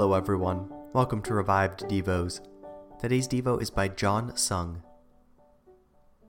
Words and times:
Hello, 0.00 0.14
everyone. 0.14 0.66
Welcome 0.94 1.20
to 1.24 1.34
Revived 1.34 1.80
Devos. 1.80 2.40
Today's 2.98 3.28
Devo 3.28 3.60
is 3.60 3.68
by 3.68 3.88
John 3.88 4.34
Sung. 4.34 4.82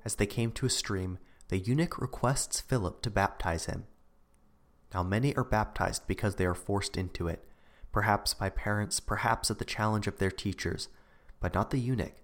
As 0.03 0.15
they 0.15 0.25
came 0.25 0.51
to 0.51 0.65
a 0.65 0.69
stream, 0.69 1.19
the 1.47 1.57
eunuch 1.57 1.97
requests 1.97 2.59
Philip 2.59 3.01
to 3.01 3.09
baptize 3.09 3.67
him. 3.67 3.85
Now, 4.93 5.03
many 5.03 5.33
are 5.37 5.45
baptized 5.45 6.05
because 6.05 6.35
they 6.35 6.45
are 6.45 6.53
forced 6.53 6.97
into 6.97 7.29
it, 7.29 7.45
perhaps 7.93 8.33
by 8.33 8.49
parents, 8.49 8.99
perhaps 8.99 9.49
at 9.49 9.57
the 9.57 9.63
challenge 9.63 10.05
of 10.05 10.17
their 10.17 10.31
teachers, 10.31 10.89
but 11.39 11.53
not 11.53 11.69
the 11.69 11.79
eunuch. 11.79 12.15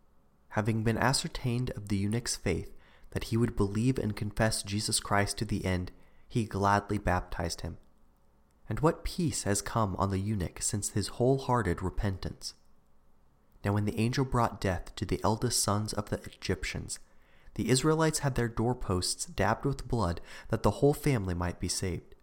Having 0.50 0.84
been 0.84 0.98
ascertained 0.98 1.70
of 1.78 1.88
the 1.88 1.96
eunuch's 1.96 2.36
faith, 2.36 2.76
that 3.12 3.24
he 3.24 3.38
would 3.38 3.56
believe 3.56 3.98
and 3.98 4.18
confess 4.18 4.64
Jesus 4.64 5.00
Christ 5.00 5.38
to 5.38 5.46
the 5.46 5.64
end, 5.64 5.94
he 6.28 6.44
gladly 6.44 6.98
baptized 6.98 7.62
him. 7.62 7.78
And 8.70 8.80
what 8.82 9.04
peace 9.04 9.44
has 9.44 9.62
come 9.62 9.96
on 9.98 10.12
the 10.12 10.20
eunuch 10.20 10.62
since 10.62 10.90
his 10.90 11.08
wholehearted 11.08 11.82
repentance? 11.82 12.54
Now, 13.64 13.74
when 13.74 13.86
the 13.86 14.00
angel 14.00 14.26
brought 14.26 14.62
death 14.62 14.94
to 14.96 15.06
the 15.06 15.22
eldest 15.24 15.64
sons 15.64 15.94
of 15.94 16.10
the 16.10 16.22
Egyptians, 16.24 17.00
the 17.56 17.70
Israelites 17.70 18.20
had 18.20 18.36
their 18.36 18.48
doorposts 18.48 19.26
dabbed 19.26 19.66
with 19.66 19.88
blood 19.88 20.22
that 20.50 20.64
the 20.64 20.72
whole 20.72 20.94
family 20.94 21.34
might 21.34 21.60
be 21.60 21.68
saved. 21.68 22.14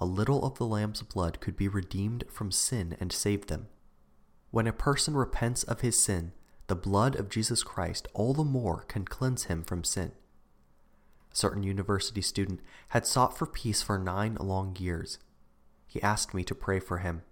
A 0.00 0.04
little 0.04 0.44
of 0.44 0.56
the 0.56 0.66
lamb's 0.66 1.02
blood 1.02 1.40
could 1.40 1.56
be 1.56 1.68
redeemed 1.68 2.24
from 2.30 2.50
sin 2.50 2.96
and 3.00 3.12
save 3.12 3.46
them. 3.46 3.68
When 4.50 4.66
a 4.66 4.72
person 4.72 5.14
repents 5.14 5.62
of 5.64 5.80
his 5.80 6.02
sin, 6.02 6.32
the 6.68 6.74
blood 6.74 7.16
of 7.16 7.28
Jesus 7.28 7.62
Christ 7.62 8.08
all 8.14 8.34
the 8.34 8.44
more 8.44 8.82
can 8.88 9.04
cleanse 9.04 9.44
him 9.44 9.62
from 9.62 9.84
sin. 9.84 10.12
A 11.32 11.36
certain 11.36 11.62
university 11.62 12.22
student 12.22 12.60
had 12.88 13.06
sought 13.06 13.36
for 13.36 13.46
peace 13.46 13.82
for 13.82 13.98
nine 13.98 14.36
long 14.40 14.74
years 14.76 15.18
he 15.96 16.02
asked 16.02 16.34
me 16.34 16.44
to 16.44 16.54
pray 16.54 16.78
for 16.78 16.98
him. 16.98 17.22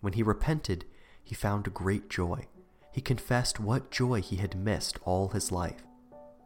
When 0.00 0.14
he 0.14 0.24
repented, 0.24 0.84
he 1.22 1.32
found 1.32 1.72
great 1.72 2.10
joy. 2.10 2.48
He 2.90 3.00
confessed 3.00 3.60
what 3.60 3.92
joy 3.92 4.20
he 4.20 4.34
had 4.34 4.56
missed 4.56 4.98
all 5.04 5.28
his 5.28 5.52
life. 5.52 5.84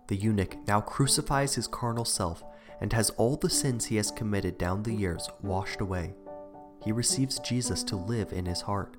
The 0.09 0.17
eunuch 0.17 0.59
now 0.67 0.83
crucifies 0.83 1.55
his 1.55 1.67
carnal 1.67 2.05
self 2.05 2.45
and 2.83 2.93
has 2.93 3.09
all 3.11 3.37
the 3.37 3.49
sins 3.49 3.87
he 3.87 3.97
has 3.97 4.11
committed 4.11 4.59
down 4.59 4.83
the 4.83 4.93
years 4.93 5.27
washed 5.41 5.81
away. 5.81 6.13
He 6.85 6.93
receives 6.93 7.39
Jesus 7.39 7.83
to 7.85 7.97
live 7.97 8.31
in 8.35 8.45
his 8.45 8.61
heart. 8.61 8.99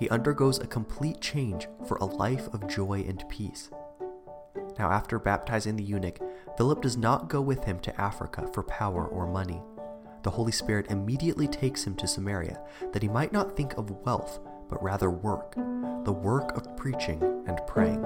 He 0.00 0.08
undergoes 0.08 0.58
a 0.58 0.66
complete 0.66 1.20
change 1.20 1.68
for 1.86 1.96
a 1.98 2.06
life 2.06 2.52
of 2.52 2.66
joy 2.66 3.04
and 3.06 3.22
peace. 3.28 3.70
Now, 4.80 4.90
after 4.90 5.20
baptizing 5.20 5.76
the 5.76 5.84
eunuch, 5.84 6.18
Philip 6.56 6.82
does 6.82 6.96
not 6.96 7.28
go 7.28 7.40
with 7.40 7.62
him 7.62 7.78
to 7.80 8.00
Africa 8.00 8.50
for 8.52 8.64
power 8.64 9.06
or 9.06 9.28
money 9.28 9.62
the 10.28 10.32
Holy 10.32 10.52
Spirit 10.52 10.90
immediately 10.90 11.48
takes 11.48 11.86
him 11.86 11.94
to 11.94 12.06
Samaria, 12.06 12.60
that 12.92 13.02
he 13.02 13.08
might 13.08 13.32
not 13.32 13.56
think 13.56 13.72
of 13.78 13.90
wealth, 14.04 14.40
but 14.68 14.82
rather 14.82 15.08
work, 15.10 15.54
the 16.04 16.12
work 16.12 16.54
of 16.54 16.76
preaching 16.76 17.22
and 17.46 17.58
praying. 17.66 18.04